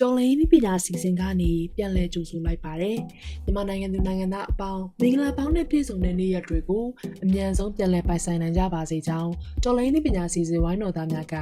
[0.00, 2.98] တော်လိုင်းပညာစီစဉ်ကနေပြန်လည်ကြိုဆိုလိုက်ပါတယ်။
[3.44, 6.84] မြန်မာနိုင်ငံသူနိုင်ငံသားအပေါင်းမင်္ဂလာပေါင်းနဲ့ပြည့်စုံတဲ့နေ့ရက်တွေကို
[7.24, 9.30] အမြန်ဆုံးပြန်လည်ပိုင်ဆိုင်နိုင်ကြပါစေကြောင်း
[9.64, 11.34] တော်လိုင်းပညာစီစဉ်ဝိုင်းတော်သားများက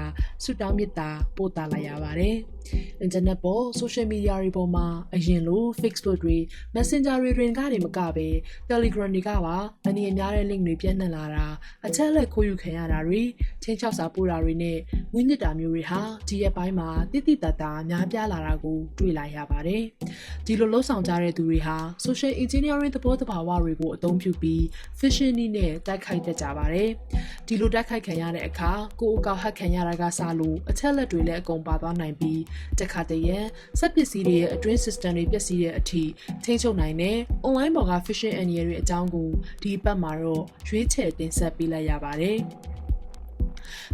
[0.43, 2.37] ဆုတောင်းမေတ္တာပို့သလိုက်ရပါတယ်။
[3.05, 6.37] internet ပေါ် social media တွေပေါ်မှာအရင်လို Facebook တွေ
[6.75, 8.29] Messenger တွေတွင်ကတွေမကပဲ
[8.71, 9.57] Telegram တွေကပါ
[9.89, 11.47] အနေအများတဲ့ link တွေပြန့်နှံ့လာတာ
[11.87, 13.23] အချက်လက်ခိုးယူခံရတာတွေ
[13.63, 14.79] ချင်းချောက်စာပို့တာတွေနဲ့
[15.15, 19.83] ဝိညစ်တာမျိုးတွေဟာဒီရက်ပိုင်းမှာတိတိတတ်တာများပြားလာတာကိုတွေ့လာရပါတယ်။
[20.47, 21.77] ဒီလိုလှုပ်ဆောင်ကြတဲ့သူတွေဟာ
[22.07, 24.63] social engineering သဘောတဘာဝတွေကိုအသုံးပြုပြီး
[24.99, 26.89] phishing နည်းနဲ့တိုက်ခိုက်တတ်ကြပါတယ်။
[27.47, 32.41] ဒီလိုတိုက်ခိုက်ခံရတဲ့အခါကိုယ်အကောက်ဟက်ခံရတာကစလို့အချက်လက်တွေလည်းအကုန်ပါသွားနိုင်ပြီး
[32.81, 33.31] တခါတည်းရ
[33.79, 36.03] စက်ပစ္စည်းတွေရဲ့အတွင်း system တွေပျက်စီးတဲ့အထိ
[36.45, 39.29] ထိန်းချုပ်နိုင်တဲ့ online ပေါ်က phishing အန္တရာယ်တွေအကြောင်းကို
[39.63, 42.39] ဒီပတ်မှာတော့ရွေးချယ်တင်ဆက်ပေးလိုက်ရပါတယ်။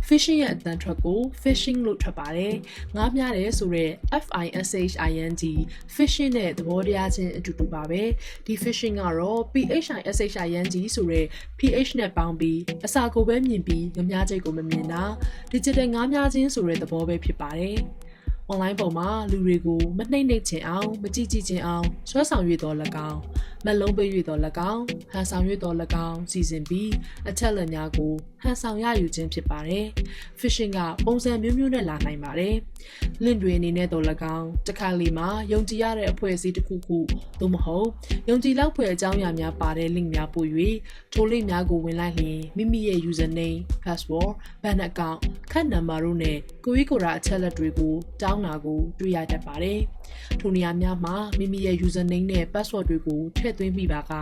[0.07, 2.55] phishing ရဲ့အတန်ထွက်ကို phishing လို့ထွက်ပါတယ်။
[2.97, 3.93] ငားများတယ်ဆိုတော့
[4.25, 5.43] FISHING
[5.95, 8.03] phishing နဲ့သဘောတရားချင်းအတူတူပါပဲ။
[8.47, 11.27] ဒီ phishing ကတော့ PHISHING ဆိုတဲ့
[11.59, 15.05] PH နဲ့ပေါင်းပြီးအစာကိုပဲမြင်ပြီးငမားချိတ်ကိုမမြင်တာ
[15.53, 17.79] digital ငားများချင်းဆိုတဲ့သဘောပဲဖြစ်ပါတယ်။
[18.51, 22.77] online ပေါ်မှာလူတွေကိုမနှိမ့်နှိမ့်ချင်အောင်မကြည့်ကြည့်ချင်အောင်ဆွဲဆောင်ရွေတော်၎
[23.11, 23.21] င်း
[23.67, 24.41] မလုံးပေး၍တော်၎
[24.73, 25.77] င်းဟန်ဆောင်၍တော်၎
[26.09, 26.91] င်းစီစဉ်ပြီး
[27.29, 28.13] အချက်လက်များကို
[28.43, 29.87] ဟန်ဆောင်ရယူခြင်းဖြစ်ပါတယ်။
[30.39, 32.55] phishing ကပုံစံမျိုးမျိုးနဲ့လာနိုင်ပါတယ်။
[33.25, 34.05] link တွေအနေနဲ့တော်၎
[34.37, 36.99] င်းတစ်ခါလေမှာယုံကြည်ရတဲ့အဖွဲ့အစည်းတစ်ခုခု
[37.41, 37.89] သို့မဟုတ်
[38.29, 40.49] ယုံကြည်လောက်ဖွယ်အကြောင်းအရာများပါတဲ့ link များပို့၍
[41.13, 44.31] ထို link များကိုဝင်လိုက်လျင်မိမိရဲ့ username, password,
[44.63, 45.19] bank account,
[45.53, 49.81] ခန့်နံပါတ်တို့နဲ့ကိုယ်ရေးကိုယ်တာအချက်လက်တွေကိုတောင်းတာကိုတွေ့ရတတ်ပါတယ်။
[50.41, 54.13] ထိုနေရာများမှာမိမိရဲ့ username နဲ့ password တွေကိုထည့်သွင်းမိပါက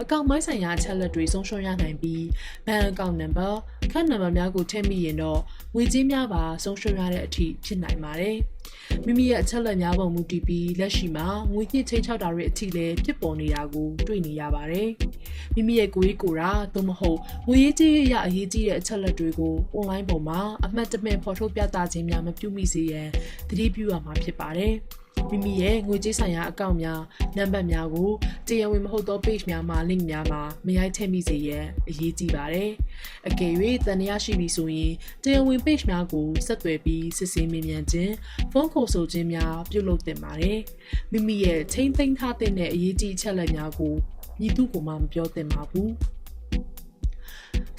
[0.00, 2.22] အကောင့်မိုင်းဆိုင်ရာအချက်လက်တွေဆုံးရှုံးရနိုင်ပြီး
[2.66, 3.52] bank account number
[3.92, 5.40] ခန့်နံပါတ်များကိုထည့်မိရင်တော့
[5.74, 8.36] ငွေကြေးများပါဆုံးရှုံးရတဲ့အထိဖြစ်နိုင်ပါတယ်။
[9.06, 14.88] မိမိရဲ့အချက်လက်များပုံမူတည်ပြီးလက်ရှိမှာငွေညှစ်ချင်းချောက်တာတွေအထိလည်းဖြစ်ပေါ်နေတာကိုတွေ့နေရပါတယ်။
[15.54, 23.08] မိမိရဲ့ကိုယ်ရေးကိုယ်တာသို့မဟုတ်ငွေရေးကြေးရအရေးကြီးတဲ့အချက်လက်တွေကို online ပေါ်မှာအမှတ်တမဲ့ဖော်ထုတ်ပြသခြင်းများမပြုမိစေရန်
[23.48, 24.74] သတိပြုရမှာဖြစ်ပါတယ်။
[25.32, 27.00] မိမိရဲ့ငွေကြေးဆိုင်ရာအကောင့်များ
[27.36, 28.10] နံပါတ်များကို
[28.48, 32.70] တရားဝင်မဟုတ်သော page များမှာ link များမှာမရိုက်ထည့်မိစေရန်အရေးကြီးပါတယ်။
[33.28, 33.52] အကယ်၍
[33.86, 34.92] တန်ရာရှိပြီဆိုရင်
[35.22, 38.12] တရားဝင် page များကိုဆက်သွယ်ပြီးစစ်ဆေးမြင်မြန်ခြင်း
[38.52, 40.58] ဖုန်းခေါ်ဆိုခြင်းများပြုလုပ်သင့်ပါတယ်။
[41.12, 43.94] မိမိရဲ့ချိန်သိမ်းထားတဲ့အရေးကြီးအချက်လက်များကို
[44.40, 45.90] မြည်သူကိုမှမပြောသင့်ပါဘူး။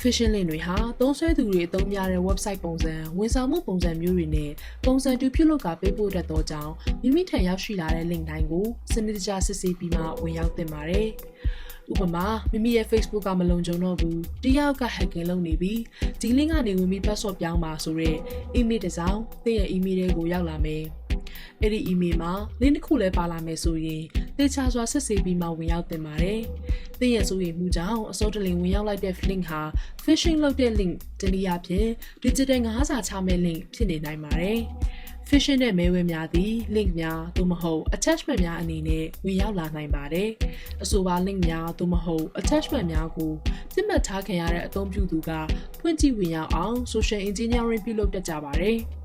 [0.04, 4.52] phishing link တွေဟာသုံးစွဲသူတွေအသုံးများတဲ့ website ပုံစံဝန်ဆောင်မှုပုံစံမျိုးတွေနဲ့
[4.86, 11.10] ပုံစံတူပြုလုပ်ကပေးပို့တတ်သောကြောင့်မိမိထံရောက်ရှိလာတဲ့ link တိုင်းကိုစနစ်တကျစစ်ဆေးပြီးမှဝင်ရောက်သင့်ပါတယ်။
[11.92, 15.80] ဥပမာမိမိရဲ့ Facebook ကမလုံခြုံတော့ဘူးတယောက်က hacking လုပ်နေပြီး
[16.22, 18.18] ဒီ link ကနေဝင်ပြီး password ပြောင်းပါဆိုတော့
[18.58, 20.84] email တစ်စောင်သင်ရဲ့ email တွေကိုရောက်လာမယ်
[21.62, 24.04] အဲ့ဒီ email မှာ link တစ်ခုလည်းပါလာမယ်ဆိုရင်
[24.38, 26.40] တေချာစွာဆက်ဆေးပြီးမှဝင်ရောက်တင်ပါတယ်။
[27.00, 29.62] သင်ရဲ့ဆိုရင်မှုကြောင့်အစောတလင်ဝင်ရောက်လိုက်တဲ့ link ဟာ
[30.04, 31.90] phishing လုပ်တဲ့ link တနည်းအားဖြင့်
[32.24, 34.60] digital ငါးစာချမဲ့ link ဖြစ်နေနိုင်ပါတယ်။
[35.30, 40.30] phishing နဲ့မဲဝဲများသည် link များသို့မဟုတ် attachment များအနေနဲ့ဝင်ရောက်လာနိုင်ပါတယ်။
[40.84, 43.32] အဆိုပါ link များသို့မဟုတ် attachment များကို
[43.74, 45.32] ပြစ်မှတ်ထားခံရတဲ့အသုံးပြုသူက
[45.80, 48.80] ဖွင့်ကြည့်ဝင်ရောက်အောင် social engineering ပြုလုပ်တတ်ကြပါတယ်။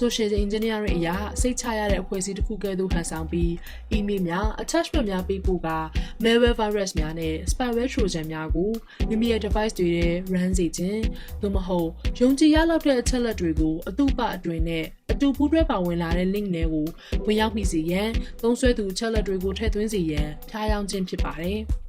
[0.00, 3.50] social engineering အရာစိတ်ချရတဲ့အဖွဲ့အစည်းတစ်ခုကဲ့သို့ဟန်ဆောင်ပြီး
[3.96, 5.68] email များ attachment များပေးပို့က
[6.24, 8.72] malware virus များနဲ့ spyware trojan များကို
[9.08, 11.02] မိမိရဲ့ device တွေထဲ run စေခြင်း
[11.40, 11.88] သို့မဟုတ်
[12.20, 16.86] ယုံကြည်ရလောက်တဲ့အချက်လက်တွေကိုအတုပအတွင်နဲ့အတူပူးတွဲပါဝင်လာတဲ့ link တွေကို
[17.26, 18.10] ဝင်ရောက်မိစေရန်
[18.42, 21.60] သုံးစွဲသူအချက်လက်တွေကိုထည့်သွင်းစေရန်ဖျားယောင်းခြင်းဖြစ်ပါတယ်။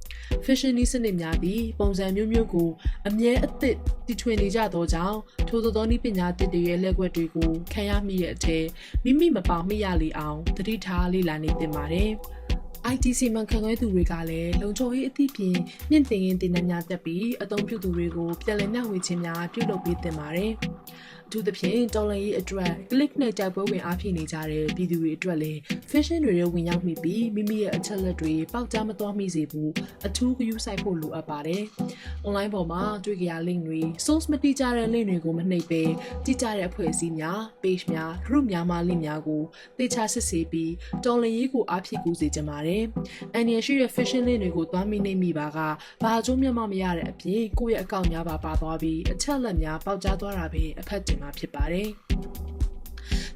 [0.46, 2.70] fashion နည်းစနစ်များသည်ပုံစံမျိုးမျိုးကို
[3.08, 3.76] အမြဲအသစ်
[4.08, 8.66] တည်ထွင်နေကြသောကြောင့်ထိုသောသောနည်းပညာတစ်တွေရဲ့လက်ွက်တွေကိုခံရမိတဲ့အထက်
[9.04, 12.12] မိမိမပေါမိရလေအောင်တတိထားလေ့လာနေသင့်ပါတယ်။
[12.94, 15.56] ITC မှခံခွဲသူတွေကလည်းလုံခြုံရေးအသည့်ပြင်
[15.90, 20.52] မြင့်တင်ရင်တင်နများတက်ပြီးအသုံးပြုသူတွေကိုပြန်လည်မျှဝေခြင်းများပြုလုပ်ပေးသင့်ပါတယ်။
[21.15, 25.60] အ ထူးသဖြင့်တော်လန်ရေးအတွက် click နဲ့တိုက်ပွဲဝင်အားဖြည့်နေကြတဲ့ပြည်သူတွေအတွက်လည်း
[25.92, 29.72] fashion တွေရဲ့ဝင်ရောက်မိပြီးမိမိရဲ့အချက်လက်တွေပေါက်ကြားမသွားမိစေဘူး
[30.08, 31.64] အထူးဂရုစိုက်ဖို့လိုအပ်ပါတယ်။
[32.26, 35.84] online ပေါ်မှာတွေ့ကြရ link တွေ source မတိကျတဲ့ link တွေကိုမနှိပ်ပဲ
[36.26, 39.44] တိကျတဲ့အဖွဲ့အစည်းများ page များ group များမှ link များကို
[39.78, 40.72] သေချာစစ်ဆေးပြီး
[41.06, 42.84] တော်လန်ရေးကိုအားဖြည့်ကူစေချင်ပါတယ်။
[43.38, 45.58] annual ရှိတဲ့ fashion link တွေကိုသွားမိနေမိပါက
[46.04, 51.90] ဘာအကျိုးမျှမမရတဲ့အပြင်ကိုယ့်ရဲ့အကောင့်များပါပါသွားပြီးအချက်လက်များပေါက်ကြားသွားတာပဲအဖက်တင်မှာဖြစ်ပါတယ်။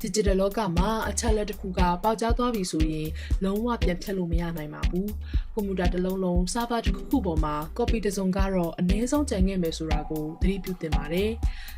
[0.01, 3.09] digital လောကမှာအချက်လက်တစ်ခုကပေါက်ကြားသွားပြီဆိုရင်
[3.43, 5.11] လုံးဝပြန်ဖြတ်လို့မရနိုင်ပါဘူး
[5.53, 11.31] ကွန်ပျူတာတစ်လုံးလုံး server တစ်ခုခုပေါ်မှာ copy တစ်စုံကတော့အနည်းဆုံးကျန်ခဲ့မယ်ဆိုတာကိုသတိပြုသင့်ပါတယ်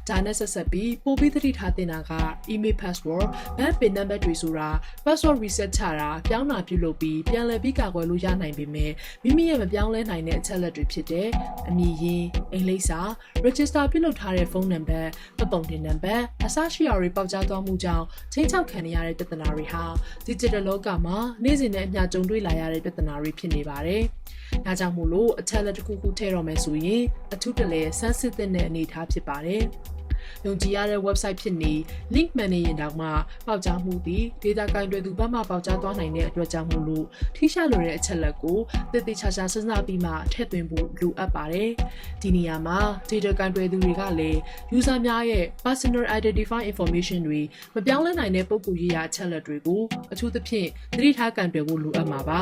[0.09, 2.11] ဒါနဲ့ဆက်ဆက်ပြီးပို့ပြီးသတိထားသင့်တာက
[2.53, 3.27] email password
[3.57, 4.69] bank pin number တွေဆိုတာ
[5.05, 8.91] password reset ချတာပြောင်းတာပြုလုပ်ပြီးပြန်လည်ပြီးကာကွယ်လို့ရနိုင်ပေမဲ့
[9.23, 11.27] မိမိရဲ့မပြောင်းလဲနိုင်တဲ့အချက်လက်တွေဖြစ်တဲ့
[11.69, 12.99] အမည်ရင်းအိမ်လိပ်စာ
[13.45, 19.83] register ပြုလုပ်ထားတဲ့ဖုန်းနံပါတ်ပတ်ပုံတင်နံပါတ်အစရှိရာတွေပေါက်ကြားသွားမှုကြောင့်ချိန်ချောက်ခံရတဲ့ပြဿနာတွေဟာ
[20.27, 24.01] digital လောကမှာနေ့စဉ်နဲ့အမျှကြုံတွေ့လာရတဲ့ပြဿနာတွေဖြစ်နေပါတယ်။
[24.65, 27.03] ဒါကြောင့်မို့လို့အချက်လက်တစ်ခုခုထည့်တော့မယ်ဆိုရင်
[27.33, 29.63] အထူးတလဲဆန်းစစ်တဲ့အနေအထားဖြစ်ပါတယ်။
[30.45, 31.73] ယုံကြည်ရတဲ့ website ဖြစ်နေ
[32.15, 33.07] link မှန်နေရင်တောင်မှ
[33.47, 38.59] ပေါက်ကြားမှုသည် data ကင်တွယ်သူဘက်မှပေါက်ကြားသွားနိုင်တဲ့အတွက်ကြောင့်မို့လို့ထိရှလိုတဲ့အချက်လက်ကို
[38.91, 41.71] တည်တည်ချာချာစဉ်းစားပြီးမှထည့်သွင်းဖို့လိုအပ်ပါတယ်။
[42.21, 42.79] ဒီနေရာမှာ
[43.09, 44.39] data ကင်တွယ်သူတွေကလည်း
[44.77, 47.41] user များရဲ့ personal identify information တွေ
[47.75, 49.81] မပြောင်းလဲနိုင်တဲ့ပုံကူရေးရာအချက်လက်တွေကို
[50.13, 50.67] အထူးသဖြင့်
[50.97, 52.41] သတိထားကင်တွယ်ဖို့လိုအပ်မှာပါ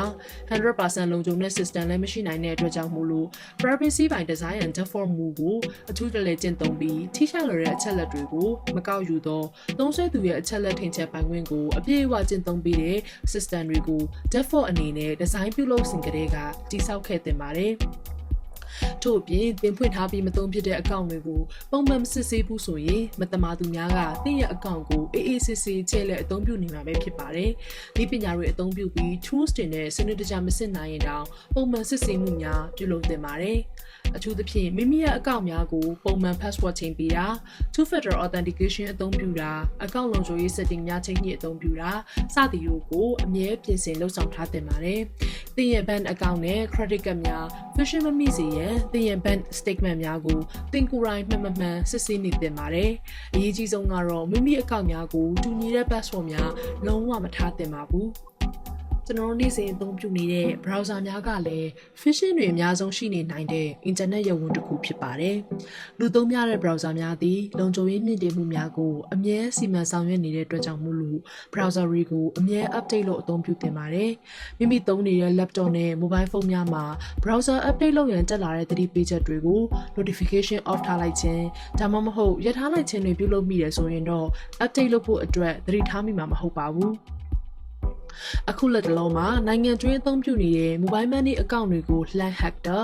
[0.50, 3.26] 100%လုံခြုံတဲ့ system လည်းမရှိနိုင်တဲ့အတွက်ကြောင့်မို့လို့
[3.60, 5.56] privacy by design and default မူကို
[5.90, 9.42] အထူးတလဲကျင့်သုံးပြီးထိရှလိုတဲ့အချက်လက်တွေကိုမကောက်ယူသော
[9.78, 12.98] သုံးဆွဲသူရဲ့အချက်လက်ထင်ချက်ပိုင်ခွင့်ကိုအပြည့်အဝကျင့်သုံးပြီးတဲ့
[13.32, 14.02] system တွေကို
[14.32, 16.36] default အနေနဲ့ design ပြုလုပ်စဉ်ကတည်းက
[16.70, 17.74] တည်ဆောက်ခဲ့တင်ပါတယ်
[19.02, 21.40] ထို့အပြင်တင်ဖွင့်ထားပြီးမသုံးဖြစ်တဲ့အကောင့်တွေကို
[21.70, 27.50] ပုံမှန်မစစ်ဆေးဘူးဆိုရင်မတမာသူများကတင့်ရဲ့အကောင့်ကိုအေးအေးဆေးဆေးချဲ့လက်အသုံးပြုနေမှာပဲဖြစ်ပါတယ်။
[27.96, 33.58] ဒီပညာတွေအသုံးပြုပြီး tools တွေနဲ့စနစ်တကျမစစ်နိုင်ရင်တောင်ပုံမှန်စစ်ဆေးမှုများပြုလုပ်သင့်ပါတယ်။
[34.16, 37.26] အထူးသဖြင့်မိမိရဲ့အကောင့်များကိုပုံမှန် password ချိန်ပေးတာ
[37.74, 39.52] two factor authentication အသုံးပြုတာ
[39.84, 41.92] အကောင့်လုံခြုံရေး setting များချိန်ညှိအသုံးပြုတာ
[42.34, 45.00] စသည်တို့ကိုအမြဲပြင်ဆင်လှုပ်ဆောင်ထားသင့်ပါတယ်။
[45.56, 50.38] သင်ရဲ့ bank account နဲ့ credit card များ phishing မမိစေရန်သင်ရဲ့ bank statement များကို
[50.72, 52.90] သင်ကိုယ်တိုင်မှန်မှန်စစ်ဆေးနေသင့်ပါတယ်။
[53.34, 56.50] အရေးကြီးဆုံးကတော့မိမိအကောင့်များကိုတူညီတဲ့ password များ
[56.86, 58.08] လုံးဝမထားသင့်ပါဘူး။
[59.10, 61.68] ကျွန်တော်တို့နေ့စဉ်အသုံးပြုနေတဲ့ browser များကလည်း
[62.00, 65.36] phishing တွေအများဆုံးရှိနေနိုင်တဲ့ internet ရုံဝန်တစ်ခုဖြစ်ပါတယ်။
[65.98, 71.18] လူသုံးများတဲ့ browser များသည်လုံခြုံရေးမြင့်တင်မှုများကိုအမြဲစီမံဆောင်ရွက်နေတဲ့အတွက်ကြောင့်မို့လို့
[71.52, 74.10] browser တွေကိုအမြဲ update လုပ်အသုံးပြုသင့်ပါတယ်။
[74.58, 76.84] မိမိသုံးနေတဲ့ laptop နဲ့ mobile phone များမှာ
[77.22, 79.60] browser update လုပ်ရန်တက်လာတဲ့သတိပေးချက်တွေကို
[79.96, 81.44] notification off ထားလိုက်ခြင်း
[81.80, 84.26] ဒါမှမဟုတ်ရပ်ထားလိုက်ခြင်းတွေပြုလုပ်မိတယ်ဆိုရင်တော့
[84.64, 86.94] update လုပ်ဖို့အတွက်သတိထားမိမှာမဟုတ်ပါဘူး။
[88.50, 92.78] အခုလက်တလုံးမှာနိုင်ငံတွင်းအသုံးပြုနေတဲ့ mobile money အကောင့်တွေကိုလှမ်း hack တာ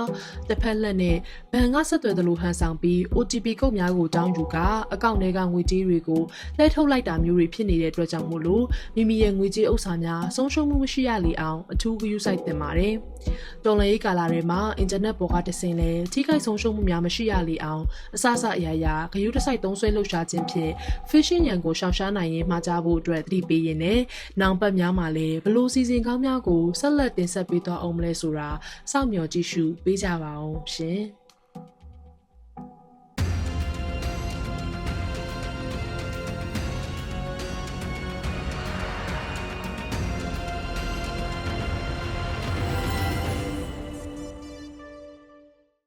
[0.49, 1.17] တစ်ဖက်လက်နဲ့
[1.51, 4.57] ဘဏ်ကဆက်သွယ်သလိုဟန်ဆောင်ပြီး OTP ကုတ်များကိုတောင်းယူက
[4.93, 6.21] အကောင့်တွေကငွေကြေးတွေကို
[6.57, 8.65] လှည့်ထုတ်လိုက်တာမျိုးတွေဖြစ်နေတဲ့အတွက်ကြောင့်မို့လို့
[8.95, 12.93] မိမိရဲ့ငွေကြေးဥစ္စာများဆုံးရှုံးမှုမရှိရလေအောင်အထူးဂရုစိုက်သင့်ပါတယ်။
[13.65, 17.83] တော်လည်ရေးကာလတွေမှာအင်တာနက်ပေါ်ကတဆင်လဲထိခိုက်ဆုံးရှုံးမှုများမရှိရလေအောင်
[18.15, 20.71] အစအစအရာရာဂရုတစိုက်သုံးဆွဲလှုပ်ရှားခြင်းဖြင့်
[21.09, 23.99] phishing ရန်ကိုရှောင်ရှားနိုင်ရင်မှာကြားဖို့အတွက်သတိပေးရင်းနဲ့
[24.41, 28.49] နောင်ပတ်များမှာလည်းဘလို့စီစဉ်ကောင်းများကိုဆက်လက်တင်ဆက်ပေးသွားအောင်မလဲဆိုတာ
[28.91, 31.01] စောင့်မျှော်ကြည့်ရှုပေးကြပါအောင်ရှင်။